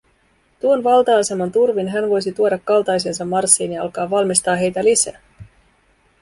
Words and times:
Tuon 0.59 0.83
valta-aseman 0.83 1.51
turvin 1.51 1.87
hän 1.87 2.09
voisi 2.09 2.31
tuoda 2.31 2.57
kaltaisensa 2.65 3.25
Marssiin 3.25 3.71
ja 3.71 3.81
alkaa 3.81 4.09
valmistaa 4.09 4.55
heitä 4.55 4.83
lisää. 4.83 5.19